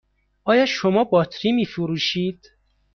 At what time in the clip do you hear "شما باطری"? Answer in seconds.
0.65-1.51